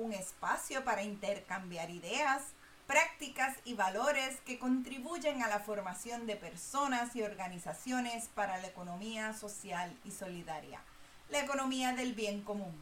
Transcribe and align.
un 0.00 0.12
espacio 0.14 0.82
para 0.82 1.02
intercambiar 1.02 1.90
ideas, 1.90 2.42
prácticas 2.86 3.56
y 3.64 3.74
valores 3.74 4.40
que 4.46 4.58
contribuyen 4.58 5.42
a 5.42 5.48
la 5.48 5.60
formación 5.60 6.26
de 6.26 6.36
personas 6.36 7.14
y 7.14 7.22
organizaciones 7.22 8.28
para 8.28 8.58
la 8.58 8.68
economía 8.68 9.34
social 9.34 9.94
y 10.04 10.10
solidaria, 10.10 10.80
la 11.28 11.40
economía 11.40 11.92
del 11.92 12.14
bien 12.14 12.42
común. 12.42 12.74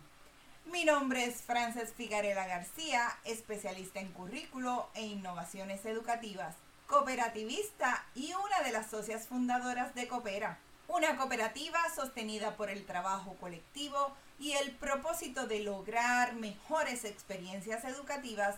Mi 0.67 0.85
nombre 0.85 1.25
es 1.25 1.43
Frances 1.43 1.93
Figarela 1.93 2.46
García, 2.46 3.19
especialista 3.25 4.00
en 4.00 4.12
currículo 4.12 4.89
e 4.95 5.05
innovaciones 5.05 5.85
educativas, 5.85 6.55
cooperativista 6.86 8.07
y 8.14 8.32
una 8.32 8.63
de 8.64 8.72
las 8.72 8.89
socias 8.91 9.27
fundadoras 9.27 9.94
de 9.94 10.08
Coopera, 10.08 10.58
una 10.89 11.17
cooperativa 11.17 11.79
sostenida 11.95 12.57
por 12.57 12.71
el 12.71 12.85
trabajo 12.85 13.37
colectivo 13.41 14.13
y 14.39 14.53
el 14.53 14.73
propósito 14.73 15.47
de 15.47 15.61
lograr 15.61 16.35
mejores 16.35 17.05
experiencias 17.05 17.85
educativas 17.85 18.57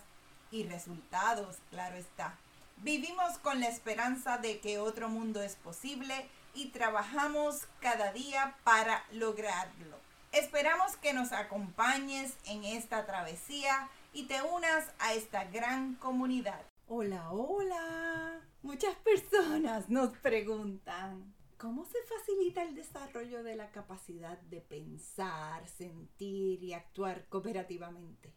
y 0.51 0.65
resultados, 0.65 1.59
claro 1.71 1.97
está. 1.97 2.37
Vivimos 2.79 3.39
con 3.39 3.61
la 3.61 3.69
esperanza 3.69 4.39
de 4.39 4.61
que 4.61 4.79
otro 4.79 5.09
mundo 5.09 5.43
es 5.43 5.57
posible 5.57 6.27
y 6.55 6.69
trabajamos 6.69 7.67
cada 7.81 8.13
día 8.13 8.57
para 8.65 9.05
lograrlo. 9.13 9.99
Esperamos 10.33 10.97
que 10.97 11.13
nos 11.13 11.33
acompañes 11.33 12.35
en 12.47 12.65
esta 12.65 13.05
travesía 13.05 13.89
y 14.13 14.25
te 14.25 14.41
unas 14.43 14.87
a 14.99 15.13
esta 15.15 15.45
gran 15.45 15.95
comunidad. 15.97 16.61
Hola, 16.89 17.31
hola. 17.31 18.41
Muchas 18.63 18.95
personas 18.97 19.89
nos 19.89 20.17
preguntan, 20.19 21.35
¿cómo 21.61 21.85
se 21.85 21.99
facilita 22.05 22.63
el 22.63 22.75
desarrollo 22.75 23.43
de 23.43 23.55
la 23.55 23.71
capacidad 23.71 24.39
de 24.39 24.63
pensar, 24.63 25.69
sentir 25.69 26.65
y 26.65 26.73
actuar 26.73 27.29
cooperativamente? 27.29 28.33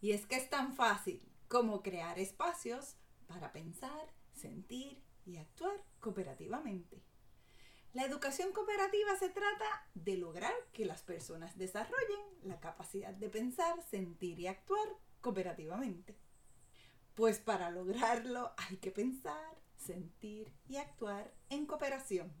Y 0.00 0.12
es 0.12 0.24
que 0.24 0.36
es 0.36 0.48
tan 0.48 0.74
fácil 0.74 1.22
como 1.48 1.82
crear 1.82 2.18
espacios 2.18 2.96
para 3.26 3.52
pensar, 3.52 4.14
sentir 4.32 5.04
y 5.26 5.36
actuar 5.36 5.84
cooperativamente. 6.00 7.02
La 7.92 8.06
educación 8.06 8.52
cooperativa 8.52 9.18
se 9.18 9.28
trata 9.28 9.86
de 9.92 10.16
lograr 10.16 10.54
que 10.72 10.86
las 10.86 11.02
personas 11.02 11.58
desarrollen 11.58 12.20
la 12.42 12.58
capacidad 12.58 13.12
de 13.12 13.28
pensar, 13.28 13.82
sentir 13.82 14.40
y 14.40 14.46
actuar 14.46 14.88
cooperativamente. 15.20 16.16
Pues 17.14 17.38
para 17.38 17.70
lograrlo 17.70 18.54
hay 18.56 18.78
que 18.78 18.90
pensar, 18.90 19.60
sentir 19.76 20.50
y 20.66 20.78
actuar 20.78 21.34
en 21.50 21.66
cooperación. 21.66 22.32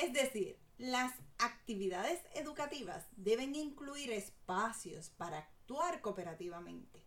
Es 0.00 0.12
decir, 0.12 0.56
las 0.78 1.12
actividades 1.38 2.20
educativas 2.34 3.04
deben 3.16 3.56
incluir 3.56 4.12
espacios 4.12 5.10
para 5.10 5.38
actuar 5.38 6.00
cooperativamente, 6.00 7.04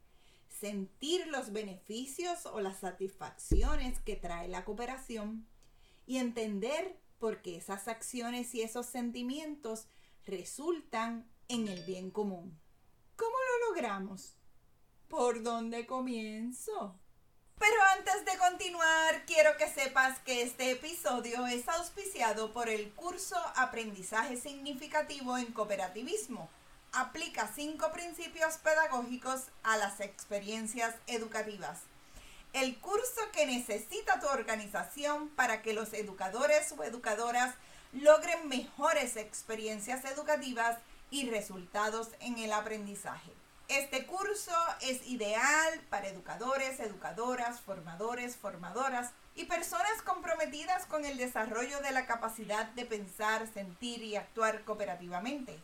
sentir 0.49 1.25
los 1.27 1.53
beneficios 1.53 2.45
o 2.45 2.59
las 2.59 2.79
satisfacciones 2.79 4.01
que 4.01 4.17
trae 4.17 4.49
la 4.49 4.65
cooperación 4.65 5.47
y 6.05 6.17
entender 6.17 6.99
por 7.17 7.41
qué 7.41 7.55
esas 7.55 7.87
acciones 7.87 8.53
y 8.55 8.61
esos 8.61 8.87
sentimientos 8.87 9.87
resultan 10.25 11.31
en 11.47 11.69
el 11.69 11.85
bien 11.85 12.11
común. 12.11 12.59
¿Cómo 13.15 13.31
lo 13.31 13.69
logramos? 13.69 14.35
¿Por 15.07 15.43
dónde 15.43 15.85
comienzo? 15.85 17.00
Pero 17.61 17.75
antes 17.95 18.25
de 18.25 18.39
continuar, 18.39 19.23
quiero 19.27 19.55
que 19.55 19.69
sepas 19.69 20.17
que 20.21 20.41
este 20.41 20.71
episodio 20.71 21.45
es 21.45 21.69
auspiciado 21.69 22.53
por 22.53 22.69
el 22.69 22.91
curso 22.93 23.35
Aprendizaje 23.55 24.35
Significativo 24.35 25.37
en 25.37 25.53
Cooperativismo. 25.53 26.49
Aplica 26.91 27.51
cinco 27.53 27.91
principios 27.91 28.57
pedagógicos 28.57 29.41
a 29.61 29.77
las 29.77 29.99
experiencias 29.99 30.95
educativas. 31.05 31.81
El 32.53 32.79
curso 32.79 33.21
que 33.31 33.45
necesita 33.45 34.19
tu 34.19 34.25
organización 34.25 35.29
para 35.29 35.61
que 35.61 35.73
los 35.73 35.93
educadores 35.93 36.71
o 36.71 36.83
educadoras 36.83 37.53
logren 37.93 38.47
mejores 38.47 39.17
experiencias 39.17 40.03
educativas 40.05 40.79
y 41.11 41.29
resultados 41.29 42.09
en 42.21 42.39
el 42.39 42.53
aprendizaje. 42.53 43.31
Este 43.71 44.05
curso 44.05 44.51
es 44.81 45.07
ideal 45.07 45.79
para 45.89 46.09
educadores, 46.09 46.81
educadoras, 46.81 47.61
formadores, 47.61 48.35
formadoras 48.35 49.13
y 49.33 49.45
personas 49.45 50.01
comprometidas 50.03 50.85
con 50.87 51.05
el 51.05 51.15
desarrollo 51.17 51.79
de 51.79 51.93
la 51.93 52.05
capacidad 52.05 52.69
de 52.73 52.85
pensar, 52.85 53.47
sentir 53.47 54.03
y 54.03 54.17
actuar 54.17 54.65
cooperativamente. 54.65 55.57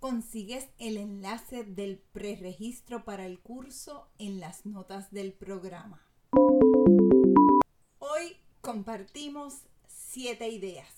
Consigues 0.00 0.66
el 0.78 0.96
enlace 0.96 1.64
del 1.64 1.98
preregistro 1.98 3.04
para 3.04 3.26
el 3.26 3.38
curso 3.38 4.08
en 4.18 4.40
las 4.40 4.64
notas 4.64 5.10
del 5.10 5.34
programa. 5.34 6.00
Hoy 7.98 8.38
compartimos 8.62 9.58
siete 9.86 10.48
ideas 10.48 10.88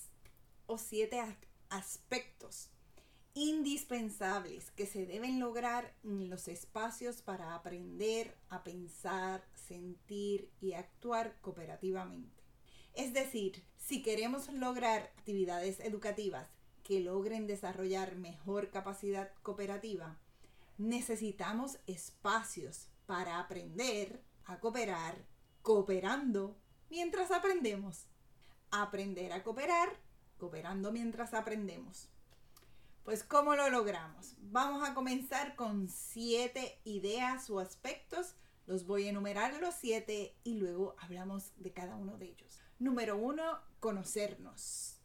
o 0.67 0.79
siete 0.79 1.21
aspectos 1.69 2.71
indispensables 3.35 4.71
que 4.71 4.87
se 4.87 5.07
deben 5.07 5.41
lograr 5.41 5.93
en 6.05 6.31
los 6.31 6.47
espacios 6.47 7.21
para 7.21 7.55
aprender 7.55 8.39
a 8.49 8.63
pensar, 8.63 9.45
sentir 9.55 10.51
y 10.61 10.75
actuar 10.75 11.37
cooperativamente. 11.41 12.43
Es 12.95 13.13
decir, 13.13 13.65
si 13.77 14.03
queremos 14.03 14.49
lograr 14.53 15.13
actividades 15.19 15.81
educativas 15.81 16.49
que 16.85 17.01
logren 17.01 17.49
desarrollar 17.49 18.15
mejor 18.15 18.71
capacidad 18.71 19.33
cooperativa, 19.43 20.17
necesitamos 20.79 21.79
espacios 21.89 22.89
para 23.07 23.41
aprender 23.41 24.23
a 24.45 24.61
cooperar 24.61 25.27
cooperando 25.63 26.57
mientras 26.89 27.33
aprendemos. 27.33 28.07
Aprender 28.71 29.33
a 29.33 29.43
cooperar 29.43 29.89
cooperando 30.39 30.93
mientras 30.93 31.35
aprendemos. 31.35 32.09
Pues 33.05 33.23
¿cómo 33.23 33.55
lo 33.55 33.69
logramos? 33.69 34.35
Vamos 34.41 34.83
a 34.83 34.95
comenzar 34.95 35.57
con 35.57 35.91
siete 35.91 36.81
ideas 36.85 37.51
o 37.51 37.61
aspectos. 37.61 38.35
Los 38.67 38.87
voy 38.87 39.05
a 39.05 39.11
enumerar 39.11 39.61
los 39.61 39.75
siete 39.75 40.35
y 40.43 40.55
luego 40.55 40.97
hablamos 40.99 41.53
de 41.59 41.71
cada 41.71 41.97
uno 41.97 42.17
de 42.17 42.31
ellos. 42.31 42.63
Número 42.79 43.19
uno, 43.19 43.59
conocernos. 43.79 45.03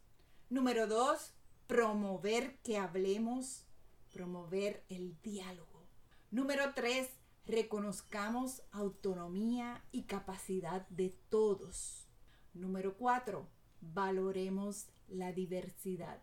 Número 0.48 0.86
dos, 0.86 1.34
promover 1.66 2.56
que 2.62 2.78
hablemos, 2.78 3.66
promover 4.14 4.82
el 4.88 5.20
diálogo. 5.20 5.86
Número 6.30 6.72
tres, 6.74 7.10
reconozcamos 7.44 8.62
autonomía 8.72 9.84
y 9.92 10.04
capacidad 10.04 10.88
de 10.88 11.10
todos. 11.28 12.08
Número 12.54 12.96
cuatro, 12.96 13.46
valoremos 13.82 14.86
la 15.06 15.32
diversidad. 15.32 16.22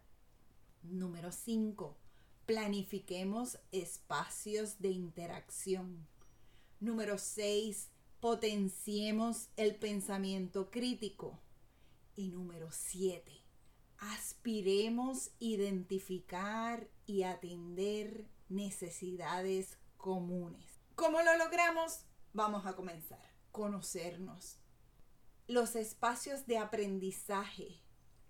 Número 0.83 1.31
5. 1.31 1.97
Planifiquemos 2.45 3.59
espacios 3.71 4.79
de 4.79 4.89
interacción. 4.89 6.07
Número 6.79 7.17
6. 7.17 7.89
Potenciemos 8.19 9.49
el 9.57 9.75
pensamiento 9.75 10.71
crítico. 10.71 11.39
Y 12.15 12.29
número 12.29 12.69
7. 12.71 13.31
Aspiremos 13.99 15.31
identificar 15.39 16.87
y 17.05 17.23
atender 17.23 18.27
necesidades 18.49 19.77
comunes. 19.97 20.79
¿Cómo 20.95 21.21
lo 21.21 21.37
logramos? 21.37 22.01
Vamos 22.33 22.65
a 22.65 22.75
comenzar. 22.75 23.21
Conocernos. 23.51 24.57
Los 25.47 25.75
espacios 25.75 26.45
de 26.45 26.57
aprendizaje, 26.57 27.81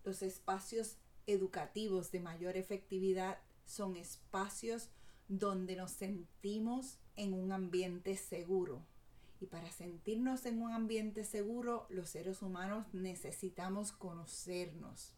los 0.04 0.22
espacios 0.22 0.98
educativos 1.28 2.12
de 2.12 2.20
mayor 2.20 2.58
efectividad 2.58 3.40
son 3.66 3.96
espacios 3.96 4.90
donde 5.28 5.76
nos 5.76 5.92
sentimos 5.92 6.98
en 7.16 7.34
un 7.34 7.52
ambiente 7.52 8.16
seguro. 8.16 8.82
Y 9.40 9.46
para 9.46 9.72
sentirnos 9.72 10.46
en 10.46 10.62
un 10.62 10.72
ambiente 10.72 11.24
seguro, 11.24 11.86
los 11.90 12.10
seres 12.10 12.42
humanos 12.42 12.88
necesitamos 12.94 13.92
conocernos, 13.92 15.14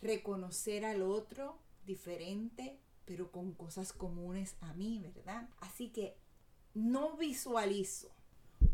reconocer 0.00 0.84
al 0.84 1.02
otro 1.02 1.58
diferente, 1.84 2.78
pero 3.04 3.32
con 3.32 3.52
cosas 3.52 3.92
comunes 3.92 4.54
a 4.60 4.74
mí, 4.74 5.00
¿verdad? 5.00 5.48
Así 5.60 5.88
que 5.88 6.16
no 6.74 7.16
visualizo 7.16 8.14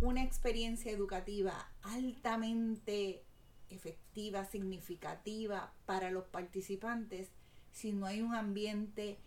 una 0.01 0.23
experiencia 0.23 0.91
educativa 0.91 1.73
altamente 1.83 3.25
efectiva, 3.71 4.45
significativa 4.45 5.73
para 5.87 6.11
los 6.11 6.25
participantes 6.27 7.31
si 7.75 7.93
no 7.93 8.07
hay 8.07 8.23
un 8.23 8.35
ambiente 8.35 9.19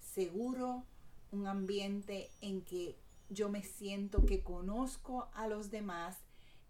seguro, 0.00 0.86
un 1.30 1.46
ambiente 1.46 2.30
en 2.40 2.62
que 2.62 2.98
yo 3.28 3.48
me 3.50 3.62
siento 3.62 4.24
que 4.24 4.42
conozco 4.42 5.28
a 5.34 5.46
los 5.46 5.70
demás 5.70 6.16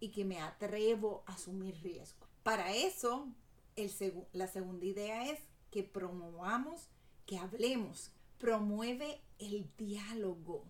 y 0.00 0.10
que 0.10 0.24
me 0.24 0.40
atrevo 0.40 1.22
a 1.26 1.34
asumir 1.34 1.80
riesgo. 1.82 2.26
Para 2.42 2.72
eso, 2.72 3.28
el 3.76 3.90
la 4.32 4.48
segunda 4.48 4.84
idea 4.84 5.30
es 5.30 5.38
que 5.70 5.84
promovamos, 5.84 6.88
que 7.24 7.38
hablemos, 7.38 8.10
promueve 8.38 9.20
el 9.38 9.70
diálogo. 9.76 10.64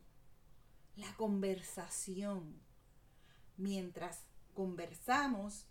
la 0.96 1.16
conversación. 1.16 2.60
Mientras 3.56 4.24
conversamos, 4.52 5.64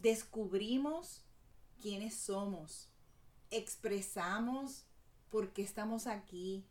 descubrimos 0.00 1.22
quiénes 1.80 2.14
somos, 2.14 2.88
expresamos 3.50 4.84
por 5.30 5.52
qué 5.52 5.62
estamos 5.62 6.06
aquí, 6.06 6.64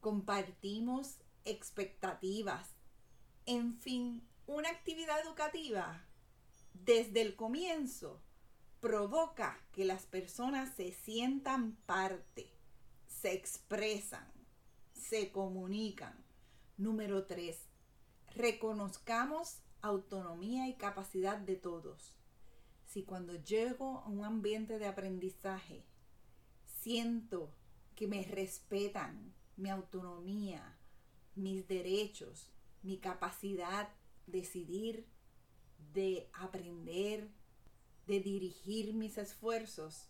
compartimos 0.00 1.18
expectativas. 1.44 2.68
En 3.46 3.78
fin, 3.78 4.26
una 4.46 4.70
actividad 4.70 5.20
educativa 5.20 6.04
desde 6.72 7.22
el 7.22 7.36
comienzo 7.36 8.20
provoca 8.80 9.60
que 9.72 9.84
las 9.84 10.06
personas 10.06 10.74
se 10.74 10.92
sientan 10.92 11.76
parte, 11.86 12.50
se 13.06 13.32
expresan, 13.32 14.26
se 14.92 15.30
comunican. 15.30 16.24
Número 16.78 17.26
tres, 17.26 17.58
reconozcamos 18.34 19.58
autonomía 19.82 20.68
y 20.68 20.74
capacidad 20.74 21.36
de 21.36 21.56
todos. 21.56 22.14
Si 22.92 23.04
cuando 23.04 23.36
llego 23.36 24.00
a 24.00 24.08
un 24.08 24.24
ambiente 24.24 24.80
de 24.80 24.86
aprendizaje 24.86 25.84
siento 26.64 27.54
que 27.94 28.08
me 28.08 28.24
respetan 28.24 29.32
mi 29.56 29.70
autonomía, 29.70 30.76
mis 31.36 31.68
derechos, 31.68 32.50
mi 32.82 32.98
capacidad 32.98 33.90
de 34.26 34.40
decidir, 34.40 35.06
de 35.92 36.28
aprender, 36.32 37.28
de 38.08 38.18
dirigir 38.18 38.92
mis 38.92 39.18
esfuerzos, 39.18 40.08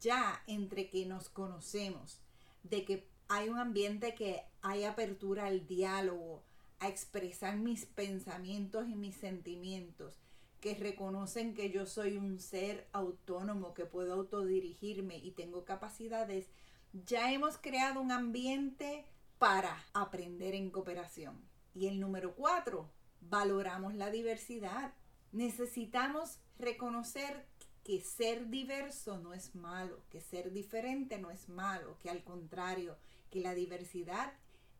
ya 0.00 0.42
entre 0.48 0.90
que 0.90 1.06
nos 1.06 1.28
conocemos, 1.28 2.20
de 2.64 2.84
que 2.84 3.08
hay 3.28 3.48
un 3.48 3.60
ambiente 3.60 4.16
que 4.16 4.42
hay 4.60 4.82
apertura 4.82 5.46
al 5.46 5.68
diálogo, 5.68 6.42
a 6.80 6.88
expresar 6.88 7.58
mis 7.58 7.86
pensamientos 7.86 8.88
y 8.88 8.96
mis 8.96 9.14
sentimientos, 9.14 10.18
que 10.60 10.74
reconocen 10.74 11.54
que 11.54 11.70
yo 11.70 11.86
soy 11.86 12.16
un 12.16 12.38
ser 12.38 12.88
autónomo, 12.92 13.74
que 13.74 13.84
puedo 13.84 14.14
autodirigirme 14.14 15.18
y 15.18 15.30
tengo 15.32 15.64
capacidades, 15.64 16.46
ya 16.92 17.32
hemos 17.32 17.58
creado 17.58 18.00
un 18.00 18.10
ambiente 18.10 19.04
para 19.38 19.84
aprender 19.92 20.54
en 20.54 20.70
cooperación. 20.70 21.40
Y 21.74 21.86
el 21.86 22.00
número 22.00 22.34
cuatro, 22.34 22.90
valoramos 23.20 23.94
la 23.94 24.10
diversidad. 24.10 24.92
Necesitamos 25.32 26.40
reconocer 26.58 27.46
que 27.84 28.00
ser 28.00 28.48
diverso 28.48 29.18
no 29.18 29.32
es 29.32 29.54
malo, 29.54 30.00
que 30.10 30.20
ser 30.20 30.52
diferente 30.52 31.18
no 31.18 31.30
es 31.30 31.48
malo, 31.48 31.96
que 32.00 32.10
al 32.10 32.24
contrario, 32.24 32.96
que 33.30 33.40
la 33.40 33.54
diversidad 33.54 34.32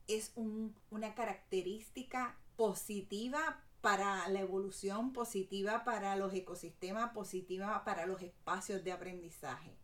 es 0.09 0.33
una 0.91 1.15
característica 1.15 2.37
positiva 2.57 3.63
para 3.89 4.29
la 4.29 4.41
evolución, 4.41 5.15
positiva 5.15 5.83
para 5.83 6.15
los 6.15 6.35
ecosistemas, 6.35 7.13
positiva 7.13 7.85
para 7.87 8.05
los 8.05 8.21
espacios 8.21 8.85
de 8.85 8.93
aprendizaje. 8.93 9.75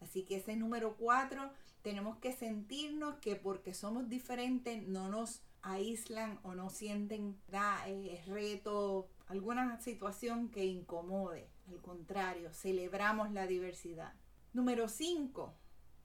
Así 0.00 0.22
que 0.22 0.36
ese 0.36 0.54
número 0.54 0.94
cuatro, 0.96 1.50
tenemos 1.82 2.16
que 2.18 2.32
sentirnos 2.32 3.16
que 3.16 3.34
porque 3.34 3.74
somos 3.74 4.08
diferentes 4.08 4.86
no 4.86 5.08
nos 5.08 5.42
aíslan 5.62 6.38
o 6.44 6.54
no 6.54 6.70
sienten 6.70 7.40
da, 7.48 7.88
eh, 7.88 8.22
reto, 8.28 9.08
alguna 9.26 9.80
situación 9.80 10.48
que 10.50 10.64
incomode. 10.64 11.48
Al 11.68 11.80
contrario, 11.80 12.52
celebramos 12.52 13.32
la 13.32 13.48
diversidad. 13.48 14.14
Número 14.52 14.88
5. 14.88 15.52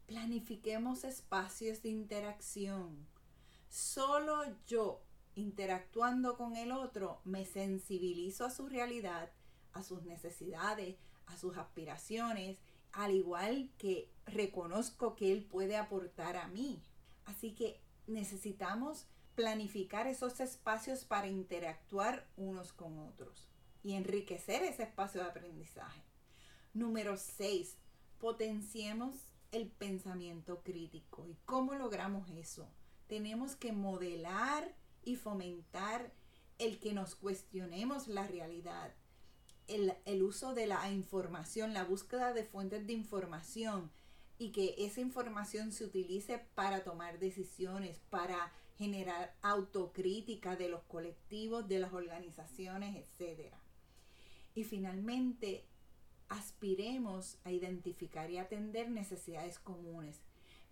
Planifiquemos 0.07 1.03
espacios 1.03 1.83
de 1.83 1.89
interacción. 1.89 3.05
Solo 3.69 4.45
yo, 4.65 5.04
interactuando 5.35 6.37
con 6.37 6.55
el 6.55 6.71
otro, 6.71 7.21
me 7.23 7.45
sensibilizo 7.45 8.45
a 8.45 8.51
su 8.51 8.67
realidad, 8.67 9.31
a 9.73 9.83
sus 9.83 10.03
necesidades, 10.03 10.97
a 11.27 11.37
sus 11.37 11.57
aspiraciones, 11.57 12.57
al 12.91 13.13
igual 13.13 13.69
que 13.77 14.09
reconozco 14.25 15.15
que 15.15 15.31
él 15.31 15.43
puede 15.43 15.75
aportar 15.77 16.37
a 16.37 16.47
mí. 16.47 16.81
Así 17.25 17.53
que 17.53 17.81
necesitamos 18.07 19.05
planificar 19.35 20.07
esos 20.07 20.39
espacios 20.39 21.03
para 21.03 21.27
interactuar 21.27 22.27
unos 22.37 22.71
con 22.71 22.97
otros 22.99 23.49
y 23.83 23.93
enriquecer 23.93 24.63
ese 24.63 24.83
espacio 24.83 25.21
de 25.21 25.27
aprendizaje. 25.27 26.01
Número 26.73 27.17
6. 27.17 27.77
Potenciemos 28.19 29.15
el 29.51 29.67
pensamiento 29.67 30.63
crítico. 30.63 31.27
¿Y 31.27 31.35
cómo 31.45 31.75
logramos 31.75 32.29
eso? 32.29 32.67
Tenemos 33.07 33.55
que 33.55 33.71
modelar 33.71 34.73
y 35.05 35.15
fomentar 35.15 36.11
el 36.57 36.79
que 36.79 36.93
nos 36.93 37.15
cuestionemos 37.15 38.07
la 38.07 38.27
realidad, 38.27 38.93
el, 39.67 39.93
el, 40.05 40.23
uso 40.23 40.53
de 40.53 40.67
la 40.67 40.91
información, 40.91 41.73
la 41.73 41.83
búsqueda 41.83 42.33
de 42.33 42.43
fuentes 42.43 42.85
de 42.85 42.93
información 42.93 43.91
y 44.37 44.51
que 44.51 44.75
esa 44.77 45.01
información 45.01 45.71
se 45.71 45.85
utilice 45.85 46.39
para 46.55 46.83
tomar 46.83 47.19
decisiones, 47.19 47.99
para 48.09 48.51
generar 48.77 49.35
autocrítica 49.41 50.55
de 50.55 50.69
los 50.69 50.83
colectivos, 50.83 51.67
de 51.67 51.79
las 51.79 51.93
organizaciones, 51.93 52.95
etc. 52.95 53.53
Y 54.53 54.63
finalmente, 54.63 55.65
aspiremos 56.29 57.37
a 57.43 57.51
identificar 57.51 58.29
y 58.31 58.37
atender 58.37 58.89
necesidades 58.89 59.59
comunes. 59.59 60.21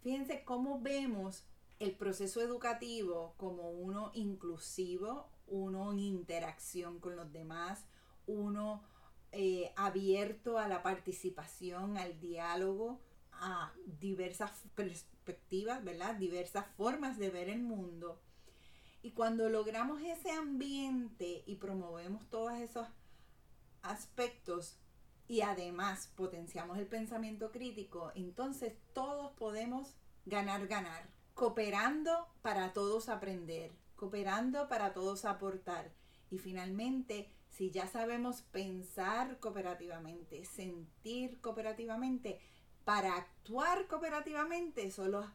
Fíjense 0.02 0.44
cómo 0.44 0.82
vemos 0.82 1.46
el 1.80 1.96
proceso 1.96 2.42
educativo 2.42 3.34
como 3.38 3.72
uno 3.72 4.12
inclusivo, 4.14 5.30
uno 5.48 5.92
en 5.92 6.00
interacción 6.00 7.00
con 7.00 7.16
los 7.16 7.32
demás, 7.32 7.86
uno 8.28 8.84
eh, 9.32 9.74
abierto 9.76 10.58
a 10.58 10.68
la 10.68 10.84
participación, 10.84 11.98
al 11.98 12.20
diálogo, 12.20 13.02
a 13.32 13.74
diversas 14.00 14.52
perspectivas, 14.76 15.84
¿verdad? 15.84 16.16
Diversas 16.16 16.66
formas 16.78 17.18
de 17.18 17.30
ver 17.30 17.50
el 17.50 17.62
mundo. 17.62 18.22
Y 19.02 19.12
cuando 19.12 19.50
logramos 19.50 20.02
ese 20.02 20.32
ambiente 20.32 21.44
y 21.46 21.56
promovemos 21.56 22.30
todos 22.30 22.54
esos 22.54 22.88
aspectos 23.82 24.78
y 25.28 25.42
además 25.42 26.12
potenciamos 26.16 26.78
el 26.78 26.88
pensamiento 26.88 27.52
crítico, 27.52 28.12
entonces 28.16 28.74
todos 28.94 29.32
podemos 29.34 29.96
ganar, 30.26 30.68
ganar, 30.68 31.10
cooperando 31.34 32.28
para 32.42 32.74
todos 32.74 33.10
aprender, 33.10 33.72
cooperando 33.96 34.68
para 34.68 34.94
todos 34.94 35.26
aportar. 35.26 35.92
Y 36.30 36.38
finalmente, 36.38 37.30
si 37.50 37.72
ya 37.72 37.88
sabemos 37.88 38.42
pensar 38.42 39.40
cooperativamente, 39.40 40.46
sentir 40.46 41.40
cooperativamente, 41.42 42.40
para 42.84 43.16
actuar 43.16 43.88
cooperativamente 43.88 44.92
solo 44.92 45.26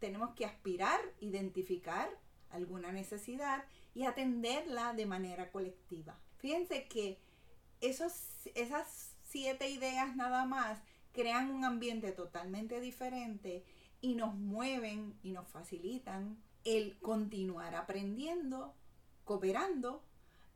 tenemos 0.00 0.34
que 0.34 0.44
aspirar, 0.44 1.00
identificar 1.20 2.10
alguna 2.50 2.92
necesidad 2.92 3.64
y 3.94 4.04
atenderla 4.04 4.92
de 4.94 5.06
manera 5.06 5.50
colectiva. 5.50 6.18
Fíjense 6.38 6.86
que 6.86 7.18
esos, 7.80 8.12
esas 8.54 9.16
siete 9.22 9.70
ideas 9.70 10.16
nada 10.16 10.44
más 10.44 10.80
crean 11.12 11.50
un 11.50 11.64
ambiente 11.64 12.12
totalmente 12.12 12.80
diferente 12.80 13.64
y 14.00 14.14
nos 14.14 14.34
mueven 14.34 15.18
y 15.22 15.32
nos 15.32 15.48
facilitan 15.48 16.42
el 16.64 16.98
continuar 17.00 17.74
aprendiendo, 17.74 18.74
cooperando 19.24 20.02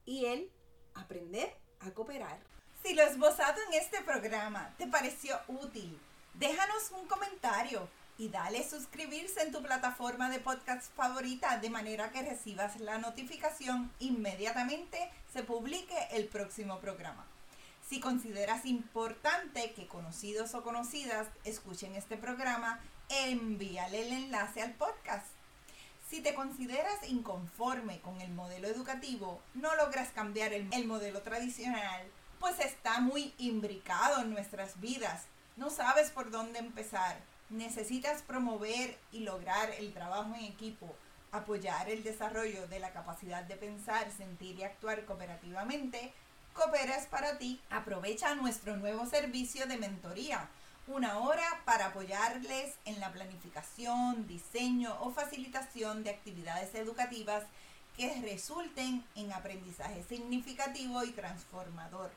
y 0.05 0.27
el 0.27 0.51
aprender 0.95 1.55
a 1.81 1.91
cooperar. 1.93 2.39
Si 2.83 2.95
lo 2.95 3.03
esbozado 3.03 3.61
en 3.69 3.81
este 3.81 4.03
programa 4.03 4.75
te 4.77 4.87
pareció 4.87 5.39
útil, 5.49 5.99
Déjanos 6.35 6.91
un 6.91 7.07
comentario 7.07 7.89
y 8.19 8.29
dale 8.29 8.69
suscribirse 8.69 9.41
en 9.43 9.53
tu 9.53 9.63
plataforma 9.63 10.29
de 10.29 10.41
podcast 10.41 10.93
favorita 10.97 11.59
de 11.59 11.71
manera 11.71 12.11
que 12.11 12.23
recibas 12.23 12.81
la 12.81 12.99
notificación 12.99 13.93
inmediatamente 14.01 14.99
se 15.33 15.45
publique 15.45 15.95
el 16.11 16.27
próximo 16.27 16.81
programa. 16.81 17.25
Si 17.89 18.01
consideras 18.01 18.65
importante 18.65 19.73
que 19.73 19.87
conocidos 19.87 20.55
o 20.55 20.63
conocidas 20.63 21.29
escuchen 21.45 21.95
este 21.95 22.17
programa, 22.17 22.81
envíale 23.09 24.07
el 24.07 24.13
enlace 24.13 24.63
al 24.63 24.73
podcast. 24.73 25.27
Si 26.09 26.21
te 26.21 26.35
consideras 26.35 27.09
inconforme 27.09 28.01
con 28.01 28.21
el 28.21 28.31
modelo 28.33 28.69
educativo, 28.69 29.41
no 29.55 29.75
logras 29.77 30.11
cambiar 30.11 30.53
el, 30.53 30.69
el 30.73 30.87
modelo 30.87 31.23
tradicional, 31.23 32.07
pues 32.41 32.59
está 32.61 33.01
muy 33.01 33.35
imbricado 33.39 34.23
en 34.23 34.31
nuestras 34.31 34.81
vidas 34.81 35.27
no 35.57 35.71
sabes 35.71 36.11
por 36.11 36.33
dónde 36.33 36.59
empezar, 36.59 37.17
necesitas 37.49 38.23
promover 38.23 38.99
y 39.13 39.21
lograr 39.21 39.71
el 39.79 39.93
trabajo 39.93 40.35
en 40.35 40.47
equipo, 40.47 40.97
apoyar 41.31 41.89
el 41.89 42.03
desarrollo 42.03 42.67
de 42.67 42.81
la 42.81 42.93
capacidad 42.93 43.45
de 43.45 43.55
pensar, 43.55 44.11
sentir 44.11 44.59
y 44.59 44.65
actuar 44.65 45.05
cooperativamente, 45.05 46.13
Cooperas 46.55 47.07
para 47.07 47.37
ti. 47.37 47.61
Aprovecha 47.69 48.37
nuestro 48.37 48.77
nuevo 48.77 49.07
servicio 49.07 49.67
de 49.67 49.77
mentoría, 49.77 50.49
una 50.87 51.19
hora 51.19 51.43
para 51.65 51.87
apoyarles 51.87 52.77
en 52.85 53.01
la 53.01 53.13
planificación, 53.13 54.29
diseño 54.29 54.97
o 55.01 55.11
facilitación 55.11 56.05
de 56.05 56.11
actividades 56.11 56.73
educativas 56.77 57.43
que 57.97 58.21
resulten 58.23 59.05
en 59.17 59.33
aprendizaje 59.33 60.05
significativo 60.09 61.03
y 61.03 61.11
transformador. 61.11 62.13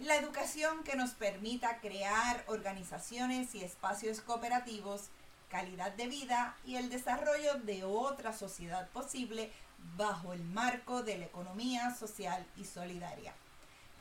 La 0.00 0.16
educación 0.16 0.82
que 0.82 0.96
nos 0.96 1.10
permita 1.10 1.78
crear 1.78 2.44
organizaciones 2.48 3.54
y 3.54 3.62
espacios 3.62 4.20
cooperativos, 4.20 5.10
calidad 5.48 5.92
de 5.92 6.08
vida 6.08 6.56
y 6.66 6.74
el 6.74 6.90
desarrollo 6.90 7.54
de 7.60 7.84
otra 7.84 8.32
sociedad 8.32 8.88
posible 8.88 9.52
bajo 9.96 10.32
el 10.32 10.42
marco 10.42 11.04
de 11.04 11.18
la 11.18 11.26
economía 11.26 11.94
social 11.94 12.44
y 12.56 12.64
solidaria. 12.64 13.32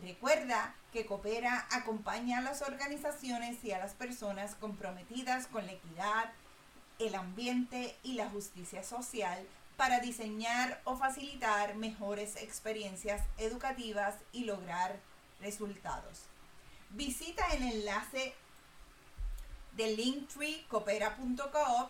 Recuerda 0.02 0.76
que 0.92 1.06
Coopera 1.06 1.68
acompaña 1.72 2.40
a 2.40 2.42
las 2.42 2.62
organizaciones 2.62 3.64
y 3.64 3.72
a 3.72 3.80
las 3.80 3.94
personas 3.94 4.56
comprometidas 4.56 5.48
con 5.48 5.66
la 5.66 5.74
equidad, 5.74 6.32
el 7.00 7.16
ambiente 7.16 7.98
y 8.04 8.14
la 8.14 8.30
justicia 8.30 8.84
social 8.84 9.48
para 9.78 10.00
diseñar 10.00 10.82
o 10.84 10.96
facilitar 10.96 11.76
mejores 11.76 12.36
experiencias 12.36 13.22
educativas 13.38 14.16
y 14.32 14.46
lograr 14.46 15.00
resultados. 15.42 16.24
Visita 16.92 17.46
el 17.48 17.64
enlace 17.64 18.36
de 19.74 19.96
linktree 19.96 20.66
coopera.coop, 20.70 21.90